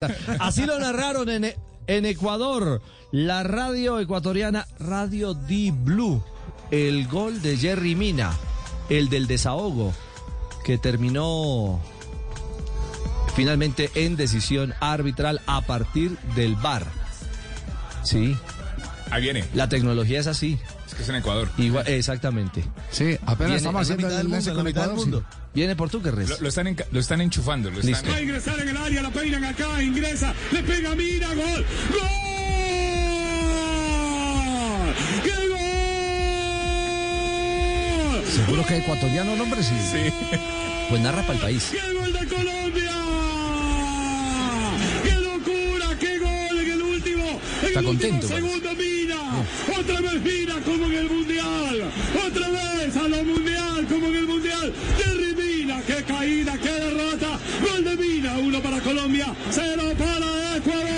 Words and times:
Así 0.38 0.64
lo 0.64 0.78
narraron 0.78 1.28
en, 1.28 1.54
en 1.88 2.06
Ecuador, 2.06 2.80
la 3.10 3.42
radio 3.42 3.98
ecuatoriana 3.98 4.66
Radio 4.78 5.34
D 5.34 5.72
Blue. 5.74 6.22
El 6.70 7.08
gol 7.08 7.42
de 7.42 7.56
Jerry 7.56 7.94
Mina, 7.94 8.32
el 8.90 9.08
del 9.08 9.26
desahogo, 9.26 9.92
que 10.64 10.78
terminó 10.78 11.80
finalmente 13.34 13.90
en 13.94 14.16
decisión 14.16 14.74
arbitral 14.80 15.40
a 15.46 15.62
partir 15.62 16.16
del 16.36 16.54
VAR. 16.56 16.84
Sí, 18.04 18.36
Ahí 19.10 19.22
viene. 19.22 19.44
la 19.54 19.68
tecnología 19.68 20.20
es 20.20 20.26
así. 20.28 20.58
Es 20.88 20.94
que 20.94 21.02
es 21.02 21.08
en 21.10 21.16
Ecuador. 21.16 21.48
Igual, 21.58 21.86
exactamente. 21.86 22.64
Sí, 22.90 23.16
apenas 23.22 23.38
Viene 23.38 23.56
estamos 23.56 23.82
haciendo 23.82 24.06
mitad 24.06 24.20
el 24.20 24.26
del 24.26 24.32
enlace 24.34 24.52
con 24.54 24.66
Ecuador. 24.66 24.96
mundo. 24.96 25.24
Viene 25.54 25.76
por 25.76 25.90
tú, 25.90 26.00
Lo, 26.00 26.10
lo 26.40 26.48
están, 26.48 26.66
enca- 26.66 26.86
lo 26.90 26.98
están 27.00 27.20
enchufando. 27.20 27.70
Lo 27.70 27.76
Listo. 27.76 27.90
están, 27.92 28.12
Va 28.12 28.16
a 28.16 28.22
ingresar 28.22 28.58
en 28.60 28.68
el 28.68 28.76
área, 28.76 29.02
la 29.02 29.10
peinan 29.10 29.44
acá, 29.44 29.82
ingresa, 29.82 30.32
le 30.52 30.62
pega, 30.62 30.94
mira, 30.94 31.28
gol, 31.28 31.36
gol, 31.38 31.66
¡qué 35.24 35.48
gol! 38.18 38.22
Seguro 38.26 38.64
que 38.66 38.76
ecuatoriano, 38.78 39.36
no, 39.36 39.42
hombre, 39.44 39.62
sí. 39.62 39.74
Sí. 39.92 40.12
Pues 40.88 41.00
narra 41.02 41.20
para 41.22 41.34
el 41.34 41.40
país. 41.40 41.68
¡Qué 41.70 41.92
gol 41.92 42.12
de 42.12 42.26
Colombia! 42.26 42.92
¡Qué 45.04 45.12
locura! 45.16 45.98
¡Qué 46.00 46.18
gol 46.18 46.58
en 46.60 46.70
el 46.72 46.82
último! 46.82 47.24
En 47.62 47.66
Está 47.68 47.80
el 47.80 47.84
contento, 47.86 48.26
último 48.26 48.48
segundo. 48.48 48.68
Otra 49.78 50.00
vez 50.00 50.22
Mina 50.22 50.60
como 50.64 50.86
en 50.86 50.94
el 50.94 51.08
Mundial. 51.08 51.90
Otra 52.26 52.48
vez 52.50 52.96
a 52.96 53.08
lo 53.08 53.24
Mundial 53.24 53.86
como 53.88 54.06
en 54.06 54.16
el 54.16 54.26
Mundial. 54.26 54.72
Mina. 55.36 55.80
¡Qué 55.86 56.02
caída! 56.02 56.58
¡Qué 56.58 56.70
derrota! 56.70 57.38
Gol 57.62 57.84
de 57.84 57.96
Mina. 57.96 58.38
Uno 58.38 58.60
para 58.60 58.80
Colombia. 58.80 59.34
Cero 59.50 59.92
para 59.98 60.56
Ecuador. 60.56 60.97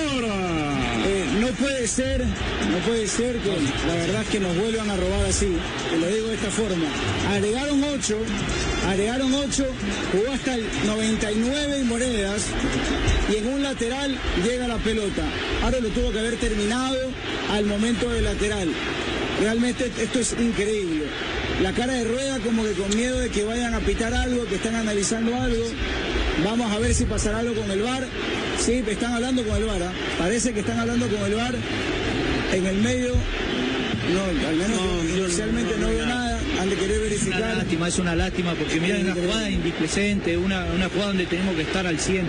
Ser, 1.91 2.25
no 2.25 2.79
puede 2.87 3.09
ser 3.09 3.37
que 3.39 3.49
la 3.49 3.95
verdad 3.97 4.23
es 4.23 4.29
que 4.29 4.39
nos 4.39 4.57
vuelvan 4.57 4.89
a 4.91 4.97
robar 4.97 5.25
así. 5.29 5.57
Te 5.91 5.99
lo 5.99 6.07
digo 6.07 6.29
de 6.29 6.35
esta 6.35 6.51
forma. 6.51 6.87
Agregaron 7.29 7.83
8, 7.83 8.17
agregaron 8.89 9.35
8, 9.35 9.67
jugó 10.13 10.33
hasta 10.33 10.55
el 10.55 10.65
99 10.87 11.81
y 11.81 11.85
monedas 11.85 12.47
y 13.29 13.37
en 13.39 13.49
un 13.49 13.63
lateral 13.65 14.17
llega 14.45 14.69
la 14.69 14.77
pelota. 14.77 15.25
Ahora 15.65 15.81
lo 15.81 15.89
tuvo 15.89 16.13
que 16.13 16.21
haber 16.21 16.37
terminado 16.37 16.97
al 17.51 17.67
momento 17.67 18.09
del 18.09 18.23
lateral. 18.23 18.69
Realmente 19.41 19.91
esto 20.01 20.21
es 20.21 20.37
increíble. 20.39 21.07
La 21.61 21.73
cara 21.73 21.95
de 21.95 22.05
rueda 22.05 22.39
como 22.39 22.63
que 22.63 22.73
con 22.73 22.97
miedo 22.97 23.19
de 23.19 23.31
que 23.31 23.43
vayan 23.43 23.75
a 23.75 23.81
pitar 23.81 24.15
algo, 24.15 24.47
que 24.47 24.55
están 24.55 24.77
analizando 24.77 25.35
algo. 25.35 25.65
Vamos 26.45 26.73
a 26.73 26.79
ver 26.79 26.95
si 26.95 27.05
pasará 27.05 27.39
algo 27.41 27.55
con 27.55 27.71
el 27.71 27.83
VAR. 27.83 28.05
Sí, 28.59 28.83
están 28.87 29.13
hablando 29.15 29.45
con 29.45 29.57
el 29.57 29.65
VAR. 29.65 29.83
¿ah? 29.83 29.93
Parece 30.19 30.53
que 30.53 30.61
están 30.61 30.79
hablando 30.79 31.07
con 31.09 31.19
el 31.23 31.35
VAR. 31.35 31.55
En 32.53 32.67
el 32.67 32.77
medio, 32.79 33.13
no, 34.13 34.49
al 34.49 34.57
menos 34.57 34.79
yo 35.17 35.25
inicialmente 35.25 35.77
no, 35.79 35.89
veo 35.89 36.07
nada. 36.07 36.41
Han 36.61 36.69
de 36.71 36.77
querer 36.77 36.99
Una 36.99 37.09
verificar. 37.09 37.41
lástima, 37.57 37.89
es 37.89 37.99
una 37.99 38.17
lástima, 38.17 38.55
porque 38.55 38.81
mira, 38.81 38.97
es 38.97 39.05
una 39.05 39.15
jugada 39.15 39.51
indisplecente, 39.51 40.37
una, 40.37 40.65
una 40.75 40.89
jugada 40.89 41.09
donde 41.09 41.27
tenemos 41.27 41.55
que 41.55 41.63
estar 41.63 41.87
al 41.87 41.99
100. 41.99 42.27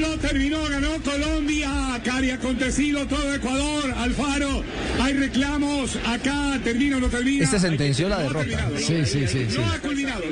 Lo 0.00 0.16
terminó, 0.18 0.62
ganó 0.64 0.90
Colombia. 1.02 1.70
Cari 2.02 2.30
acontecido 2.30 3.06
todo 3.06 3.34
Ecuador. 3.34 3.92
Alfaro, 3.98 4.62
hay 5.00 5.12
reclamos. 5.14 5.98
Acá 6.06 6.58
termina 6.64 6.96
o 6.96 7.00
no 7.00 7.08
termina. 7.08 7.44
Este 7.44 7.58
sentenció 7.60 8.08
la 8.08 8.18
No 8.22 8.30
ha 8.38 8.42
derrota. 8.44 8.70
sí, 8.78 9.04
sí, 9.04 9.26
sí. 9.26 9.46
No 9.56 9.64
ha 9.66 9.78
culminado. 9.78 10.22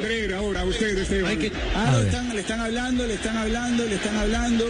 Ahora 0.52 0.64
usted, 0.66 0.98
Esteban. 0.98 1.30
Hay 1.30 1.36
que, 1.38 1.52
Ah, 1.74 1.96
ver. 1.96 2.06
están, 2.06 2.28
le 2.34 2.40
están 2.42 2.60
hablando, 2.60 3.06
le 3.06 3.14
están 3.14 3.36
hablando, 3.38 3.84
le 3.86 3.94
están 3.94 4.16
hablando. 4.18 4.66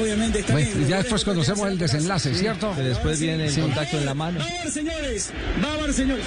Obviamente 0.00 0.40
está 0.40 0.52
Bueno, 0.52 0.66
bien. 0.68 0.80
Los 0.80 0.88
ya 0.90 0.96
después 0.98 1.24
conocemos 1.24 1.68
el 1.70 1.78
desenlace. 1.78 2.34
¿cierto? 2.34 2.74
Que 2.74 2.82
después 2.82 3.20
viene 3.20 3.46
el 3.46 3.52
Sí. 3.52 3.60
contacto 3.60 3.98
en 3.98 4.04
la 4.04 4.14
mano. 4.14 4.40
Va 4.40 4.44
a 4.44 4.60
haber, 4.60 4.72
señores. 4.72 5.30
Va 5.64 5.68
a 5.68 5.74
haber, 5.74 5.92
señores. 5.94 6.24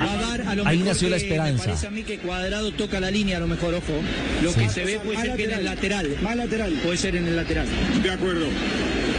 va 0.00 0.12
a 0.12 0.16
dar 0.16 0.40
a 0.48 0.54
lo 0.54 0.66
Ahí 0.66 0.78
mejor 0.78 0.92
nació 0.94 1.08
la 1.10 1.16
esperanza. 1.16 1.62
Me 1.64 1.68
parece 1.68 1.86
a 1.86 1.90
mí 1.90 2.02
que 2.04 2.18
Cuadrado 2.18 2.72
toca 2.72 3.00
la 3.00 3.10
línea, 3.10 3.36
a 3.36 3.40
lo 3.40 3.48
mejor, 3.48 3.74
ojo. 3.74 3.92
Lo 4.42 4.54
que 4.54 4.68
se 4.70 4.84
ve 4.84 4.98
puede 5.00 5.20
ser 5.20 5.36
que 5.36 5.44
en 5.44 5.50
el 5.50 5.64
lateral. 5.66 6.16
Más 6.22 6.36
lateral. 6.36 6.72
Puede 6.82 6.96
ser 6.96 7.16
en 7.16 7.26
el 7.28 7.36
lateral. 7.36 7.66
De 8.02 8.10
acuerdo. 8.10 8.46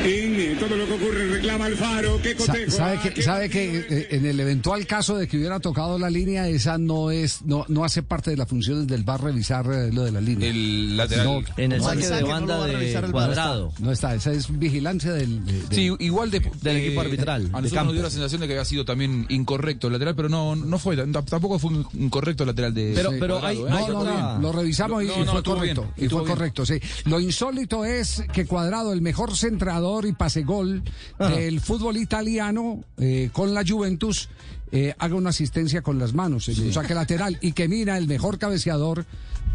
En 0.03 0.57
todo 0.57 0.75
lo 0.75 0.85
que 0.87 0.93
ocurre 0.93 1.27
reclama 1.27 1.65
Alfaro. 1.65 2.19
¿Qué 2.23 2.35
cotejo? 2.35 2.71
sabe 2.71 2.97
Ah, 2.97 3.01
que, 3.03 3.13
qué 3.13 3.21
sabe 3.21 3.49
que 3.49 3.85
eh, 3.87 4.07
en 4.11 4.25
el 4.25 4.39
eventual 4.39 4.85
caso 4.87 5.15
de 5.15 5.27
que 5.27 5.37
hubiera 5.37 5.59
tocado 5.59 5.99
la 5.99 6.09
línea, 6.09 6.47
esa 6.47 6.77
no 6.79 7.11
es, 7.11 7.43
no, 7.43 7.65
no 7.67 7.83
hace 7.83 8.01
parte 8.01 8.31
de 8.31 8.37
las 8.37 8.47
funciones 8.47 8.87
del 8.87 9.03
VAR 9.03 9.21
revisar 9.23 9.65
eh, 9.71 9.91
lo 9.93 10.03
de 10.03 10.11
la 10.11 10.19
línea. 10.21 10.49
El 10.49 10.97
lateral. 10.97 11.25
No, 11.25 11.41
En 11.57 11.71
el 11.73 11.77
No, 11.79 11.83
saque 11.83 12.07
de 12.07 12.21
no 12.21 12.27
banda 12.27 12.63
a 12.63 12.67
de 12.67 12.73
revisar 12.73 13.03
el 13.05 13.11
cuadrado. 13.11 13.73
no 13.79 13.91
está, 13.91 14.15
esa 14.15 14.31
es 14.31 14.57
vigilancia 14.57 15.13
del, 15.13 15.45
de- 15.45 15.61
de- 15.67 15.75
Sí, 15.75 15.91
igual 15.99 16.31
de, 16.31 16.39
Del 16.39 16.77
eh, 16.77 16.85
equipo 16.87 17.01
arbitral, 17.01 17.49
A 17.53 17.61
nosotros 17.61 17.85
nos 17.85 17.93
dio 17.93 18.01
la 18.03 18.09
sensación 18.09 18.41
de 18.41 18.47
que 18.47 18.53
había 18.53 18.65
sido 18.65 18.83
también 18.85 19.27
incorrecto 19.29 19.87
el 19.87 19.93
lateral, 19.93 20.15
pero 20.15 20.29
no, 20.29 20.55
no 20.55 20.79
fue, 20.79 20.97
tampoco 20.97 21.59
fue 21.59 21.71
un 21.71 21.85
incorrecto 21.93 22.43
el 22.43 22.47
lateral 22.47 22.73
de. 22.73 22.93
Pero- 22.95 23.11
pero 23.19 23.39
Cuadrado, 23.39 23.67
hay- 23.67 23.83
¿eh? 23.83 23.85
No, 23.91 24.03
no, 24.03 24.33
no, 24.33 24.39
lo 24.39 24.51
revisamos 24.51 25.03
y, 25.03 25.07
No, 25.07 25.15
y 25.21 25.25
no, 25.25 25.31
fue 25.31 25.43
correcto. 25.43 25.81
bien, 25.95 26.07
y 26.07 26.09
fue 26.09 26.21
bien. 26.23 26.33
correcto, 26.35 26.65
sí. 26.65 26.79
Lo 27.05 27.19
insólito 27.19 27.85
es 27.85 28.23
que 28.33 28.47
Cuadrado, 28.47 28.93
el 28.93 29.01
mejor 29.01 29.37
centrador 29.37 29.90
y 30.05 30.13
pase 30.13 30.43
gol 30.43 30.83
del 31.19 31.59
fútbol 31.59 31.97
italiano 31.97 32.83
eh, 32.97 33.29
con 33.31 33.53
la 33.53 33.63
Juventus, 33.67 34.29
eh, 34.71 34.93
haga 34.99 35.15
una 35.15 35.29
asistencia 35.31 35.81
con 35.81 35.99
las 35.99 36.13
manos, 36.13 36.47
en 36.49 36.59
un 36.61 36.73
saque 36.73 36.93
lateral, 36.93 37.37
y 37.41 37.51
que 37.51 37.67
Mina, 37.67 37.97
el 37.97 38.07
mejor 38.07 38.37
cabeceador 38.39 39.05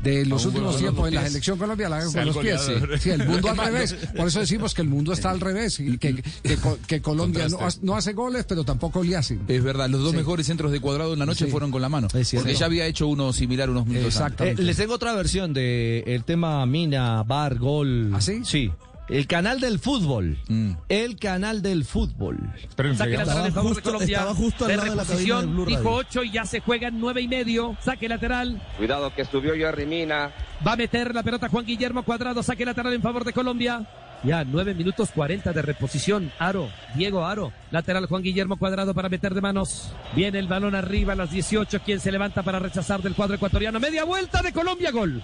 de 0.02 0.26
los 0.26 0.44
últimos 0.44 0.76
tiempos 0.76 1.08
en 1.08 1.14
la 1.14 1.26
selección 1.26 1.58
Colombia 1.58 1.88
la 1.88 1.97
haga 1.97 2.08
Sea 2.10 2.20
con 2.22 2.28
el 2.28 2.34
los 2.34 2.44
pies. 2.44 3.00
Sí, 3.02 3.10
el 3.10 3.26
mundo 3.26 3.48
al 3.50 3.56
revés. 3.72 3.94
Por 4.14 4.28
eso 4.28 4.41
decimos 4.41 4.74
que 4.74 4.82
el 4.82 4.88
mundo 4.88 5.12
está 5.14 5.30
al 5.30 5.41
revés 5.41 5.80
y 5.80 5.97
que, 5.97 6.22
que, 6.42 6.56
co- 6.58 6.78
que 6.86 7.00
Colombia 7.00 7.48
no, 7.82 7.97
hace 7.97 8.12
goles, 8.12 8.44
pero 8.47 8.62
tampoco 8.62 9.03
le 9.03 9.16
hacen. 9.16 9.41
Es 9.48 9.64
verdad, 9.64 9.88
los 9.88 10.03
dos 10.03 10.10
Sí. 10.10 10.18
mejores 10.18 10.47
centros 10.47 10.70
de 10.70 10.80
cuadrado 10.80 11.14
en 11.14 11.18
la 11.18 11.26
noche 11.26 11.47
Sí. 11.47 11.50
fueron 11.50 11.70
con 11.70 11.80
la 11.80 11.88
mano. 11.88 12.08
Es 12.12 12.28
cierto. 12.28 12.44
Porque 12.44 12.58
ya 12.58 12.66
había 12.66 12.86
hecho 12.86 13.08
uno 13.08 13.32
similar 13.32 13.70
unos 13.70 13.86
minutos 13.86 14.14
antes. 14.18 14.20
Eh, 14.20 14.24
Exactamente. 14.26 14.62
les 14.64 14.76
tengo 14.76 14.94
otra 14.94 15.14
versión 15.14 15.54
de 15.54 16.00
el 16.06 16.24
tema 16.24 16.64
Mina, 16.66 17.22
Bar, 17.22 17.56
Gol. 17.58 18.12
¿Ah, 18.14 18.20
sí? 18.20 18.70
El 19.09 19.28
canal 19.28 19.61
del 19.61 19.78
fútbol. 19.78 20.37
Mm. 20.49 20.72
El 20.89 21.17
canal 21.17 21.62
del 21.62 21.84
fútbol. 21.84 22.39
Esperen, 22.56 22.97
Saque 22.97 23.17
lateral 23.17 23.47
en 23.47 23.53
favor 23.55 23.77
de 23.77 23.83
Colombia. 23.83 24.19
estaba 24.19 24.34
justo 24.34 24.65
al 24.65 24.71
de 24.71 24.77
lado 24.77 24.91
de 24.91 24.97
la 24.97 25.05
de 25.05 25.47
Blue 25.47 25.65
dijo 25.65 25.83
Radio. 25.83 25.97
8 25.97 26.25
y 26.25 26.31
ya 26.33 26.44
se 26.44 26.61
juega 26.61 26.89
en 26.89 26.99
9 26.99 27.21
y 27.21 27.28
medio. 27.28 27.77
Saque 27.81 28.09
lateral. 28.09 28.61
Cuidado 28.77 29.15
que 29.15 29.25
subió 29.25 29.55
Jerry 29.55 29.87
Mina. 29.87 30.33
Va 30.66 30.72
a 30.72 30.77
meter 30.77 31.15
la 31.15 31.22
pelota 31.22 31.49
Juan 31.49 31.65
Guillermo 31.65 32.03
Cuadrado. 32.03 32.43
Saque 32.43 32.65
lateral 32.65 32.95
en 32.95 33.03
favor 33.03 33.25
de 33.25 33.33
Colombia. 33.33 33.87
Ya, 34.25 34.43
9 34.45 34.75
minutos 34.75 35.11
40 35.15 35.53
de 35.53 35.62
reposición. 35.62 36.33
Aro, 36.41 36.69
Diego 36.97 37.25
Aro. 37.25 37.53
Lateral 37.71 38.06
Juan 38.06 38.22
Guillermo 38.22 38.56
Cuadrado 38.56 38.93
para 38.93 39.09
meter 39.09 39.34
de 39.34 39.41
manos. 39.41 39.93
Viene 40.16 40.41
el 40.41 40.49
balón 40.49 40.75
arriba 40.75 41.12
a 41.12 41.16
las 41.16 41.31
18. 41.31 41.81
Quien 41.84 42.00
se 42.00 42.11
levanta 42.11 42.43
para 42.43 42.59
rechazar 42.59 43.03
del 43.03 43.15
cuadro 43.15 43.37
ecuatoriano. 43.37 43.78
Media 43.78 44.03
vuelta 44.03 44.43
de 44.43 44.53
Colombia. 44.53 44.91
Gol. 44.91 45.22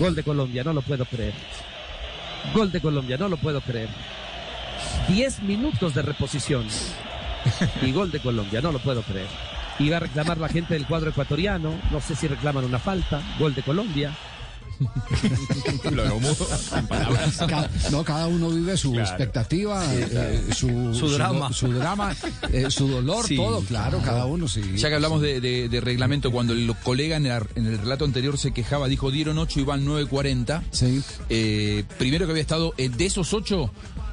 Gol 0.00 0.14
de 0.16 0.24
Colombia. 0.24 0.64
No 0.64 0.72
lo 0.72 0.82
puedo 0.82 1.04
creer. 1.04 1.34
Gol 2.54 2.70
de 2.72 2.80
Colombia. 2.80 3.16
No 3.16 3.28
lo 3.28 3.36
puedo 3.36 3.60
creer. 3.60 3.88
10 5.08 5.42
minutos 5.42 5.94
de 5.94 6.02
reposición. 6.02 6.66
Y 7.82 7.92
gol 7.92 8.10
de 8.10 8.20
Colombia. 8.20 8.60
No 8.60 8.72
lo 8.72 8.78
puedo 8.78 9.02
creer. 9.02 9.28
Va 9.90 9.96
a 9.96 10.00
reclamar 10.00 10.38
la 10.38 10.48
gente 10.48 10.74
del 10.74 10.86
cuadro 10.86 11.10
ecuatoriano. 11.10 11.74
No 11.90 12.00
sé 12.00 12.14
si 12.14 12.28
reclaman 12.28 12.64
una 12.64 12.78
falta. 12.78 13.20
Gol 13.38 13.54
de 13.54 13.62
Colombia. 13.62 14.12
Lo 15.90 16.02
dejó 16.02 16.20
mudo, 16.20 16.34
sin 16.74 16.86
palabras. 16.86 17.36
Ca- 17.48 17.70
no, 17.90 18.04
cada 18.04 18.26
uno 18.26 18.48
vive 18.50 18.76
su 18.76 18.92
Claro. 18.92 19.08
expectativa, 19.08 19.84
eh, 19.94 20.42
su, 20.54 20.94
Su 20.94 21.08
drama. 21.10 21.52
su, 21.52 21.72
drama, 21.72 22.14
eh, 22.52 22.70
su 22.70 22.88
dolor, 22.88 23.26
Sí, 23.26 23.36
todo, 23.36 23.60
claro, 23.62 24.00
cada 24.04 24.26
uno 24.26 24.48
sí. 24.48 24.62
Ya 24.76 24.88
que 24.88 24.94
hablamos 24.96 25.20
de, 25.22 25.40
de- 25.40 25.68
de 25.68 25.80
reglamento, 25.80 26.30
cuando 26.30 26.52
el 26.52 26.72
colega 26.82 27.16
en 27.16 27.26
el, 27.26 27.42
en 27.54 27.66
el 27.66 27.78
relato 27.78 28.04
anterior 28.04 28.38
se 28.38 28.52
quejaba, 28.52 28.88
dijo 28.88 29.10
dieron 29.10 29.38
8 29.38 29.60
y 29.60 29.64
van 29.64 29.84
9.40. 29.86 30.62
Sí. 30.70 31.02
Eh, 31.28 31.84
primero 31.98 32.26
que 32.26 32.32
había 32.32 32.42
estado, 32.42 32.74
eh, 32.78 32.88
de 32.88 33.06
esos 33.06 33.32
8, 33.32 33.70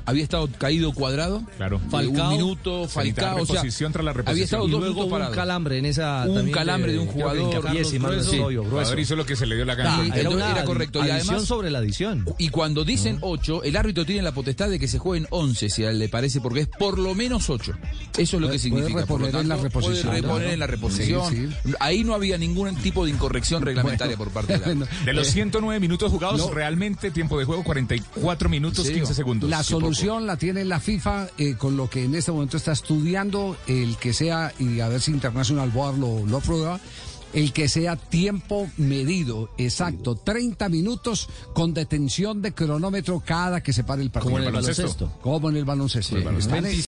había 0.10 0.24
estado 0.24 0.50
caído 0.58 0.92
cuadrado. 0.94 1.44
Claro. 1.58 1.78
Eh, 1.78 1.90
Falcao. 1.90 2.30
Un 2.32 2.38
minuto, 2.38 2.88
Falcao. 2.88 3.42
O 3.42 3.46
sea, 3.46 3.62
tras 3.92 4.06
la 4.06 4.12
había 4.26 4.44
estado 4.44 4.68
Y 4.68 4.72
dos 4.72 4.80
luego 4.82 5.04
minutos 5.06 5.28
un 5.30 5.34
calambre 5.36 5.78
en 5.78 5.86
esa. 5.86 6.26
Un 6.28 6.52
calambre 6.52 6.92
de 6.94 7.00
un 7.00 7.08
creo 7.08 7.16
que 7.18 7.22
jugador, 7.40 7.64
Carlos 7.64 7.92
Grueso. 7.94 8.32
o 8.46 8.50
El 8.50 8.58
jugador 8.58 8.70
grueso. 8.72 9.00
hizo 9.00 9.16
lo 9.16 9.26
que 9.26 9.36
se 9.36 9.46
le 9.46 9.56
dio 9.56 9.66
la 9.66 9.76
gana. 9.76 9.96
Sí, 10.04 10.08
era 10.10 10.18
entonces 10.20 10.36
una 10.44 10.52
era 10.52 10.64
correcto. 10.66 11.00
Y 11.00 11.10
adición 11.10 11.30
además- 11.30 11.48
sobre 11.48 11.70
la 11.72 11.80
adición. 11.80 12.26
Y 12.38 12.50
cuando 12.50 12.84
dicen 12.84 13.18
8, 13.22 13.64
el 13.64 13.76
árbitro 13.76 14.06
tiene 14.06 14.22
la 14.22 14.32
potestad 14.34 14.70
de 14.70 14.80
que 14.80 14.88
se 14.88 15.00
jueguen 15.00 15.28
11, 15.30 15.70
si 15.70 15.84
a 15.84 15.90
él 15.92 16.00
le 16.00 16.10
parece, 16.10 16.42
porque 16.42 16.62
es 16.62 16.68
por 16.68 16.98
lo 17.00 17.16
menos 17.16 17.50
8. 17.50 17.74
Eso 18.18 18.38
es 18.38 18.42
lo 18.42 18.50
que 18.50 18.60
significa. 18.60 19.06
Por 19.06 19.20
lo 19.22 19.28
reponer 19.28 19.42
en 19.44 19.50
la 19.50 19.56
tanto, 19.56 19.64
reposición, 19.64 20.08
Puede 20.10 20.22
reponer 20.22 20.48
¿no? 20.48 20.54
en 20.54 20.60
la 20.60 20.68
reposición. 20.68 21.30
Sí, 21.30 21.50
Ahí 21.80 22.04
no 22.04 22.14
había 22.14 22.38
ningún 22.38 22.76
tipo 22.78 23.06
de 23.06 23.12
incorrección 23.12 23.62
reglamentaria 23.62 24.18
por 24.18 24.30
parte 24.32 24.54
de 24.54 24.60
la. 24.60 24.66
Bueno, 24.66 24.88
De 25.06 25.14
los 25.14 25.28
109 25.28 25.80
minutos 25.80 26.12
jugados, 26.12 26.40
no. 26.40 26.52
realmente 26.52 27.12
tiempo 27.12 27.38
de 27.40 27.46
juego 27.46 27.64
44 27.64 28.50
minutos 28.50 28.86
Sí, 28.86 28.94
15 28.94 29.00
digo, 29.06 29.14
segundos. 29.14 29.50
La 29.50 29.58
Qué 29.60 29.64
solución 30.00 30.28
la 30.28 30.38
tiene 30.38 30.64
la 30.64 30.80
FIFA 30.80 31.28
eh, 31.38 31.56
con 31.56 31.76
lo 31.76 31.90
que 31.90 32.06
en 32.06 32.16
este 32.16 32.32
momento 32.32 32.58
está 32.58 32.72
estudiando 32.72 33.58
el 33.68 33.98
que 33.98 34.14
sea 34.14 34.54
y 34.58 34.80
a 34.80 34.88
ver 34.88 35.02
si 35.02 35.12
International 35.12 35.70
Board 35.70 35.98
lo, 35.98 36.26
lo 36.26 36.38
aprueba 36.38 36.80
el 37.34 37.54
que 37.54 37.70
sea 37.70 37.96
tiempo 37.96 38.70
medido, 38.78 39.52
exacto, 39.58 40.16
30 40.16 40.68
minutos 40.70 41.30
con 41.54 41.74
detención 41.74 42.42
de 42.42 42.54
cronómetro 42.54 43.22
cada 43.24 43.62
que 43.62 43.74
se 43.74 43.84
pare 43.84 44.02
el 44.02 44.10
partido. 44.10 44.32
Como 44.32 44.40
en 44.40 44.48
el 44.48 44.54
baloncesto. 44.54 45.12
Como 45.22 45.50
en 45.50 45.58
el 45.58 45.66
baloncesto. 45.66 46.18
Sí. 46.18 46.24